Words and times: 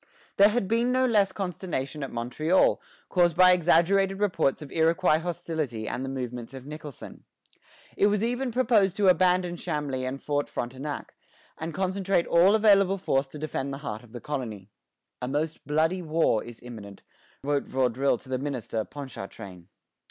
There 0.37 0.49
had 0.49 0.67
been 0.67 0.91
no 0.91 1.05
less 1.05 1.31
consternation 1.31 2.01
at 2.01 2.09
Montreal, 2.11 2.81
caused 3.07 3.37
by 3.37 3.51
exaggerated 3.51 4.19
reports 4.19 4.63
of 4.63 4.71
Iroquois 4.71 5.19
hostility 5.19 5.87
and 5.87 6.03
the 6.03 6.09
movements 6.09 6.55
of 6.55 6.65
Nicholson. 6.65 7.23
It 7.95 8.07
was 8.07 8.23
even 8.23 8.49
proposed 8.51 8.95
to 8.95 9.09
abandon 9.09 9.57
Chambly 9.57 10.03
and 10.05 10.19
Fort 10.19 10.49
Frontenac, 10.49 11.13
and 11.55 11.71
concentrate 11.71 12.25
all 12.25 12.55
available 12.55 12.97
force 12.97 13.27
to 13.27 13.37
defend 13.37 13.71
the 13.71 13.77
heart 13.85 14.01
of 14.01 14.11
the 14.11 14.19
colony. 14.21 14.71
"A 15.21 15.27
most 15.27 15.67
bloody 15.67 16.01
war 16.01 16.43
is 16.43 16.59
imminent," 16.63 17.03
wrote 17.43 17.65
Vaudreuil 17.67 18.17
to 18.23 18.29
the 18.29 18.39
minister, 18.39 18.83
Ponchartrain. 18.83 19.67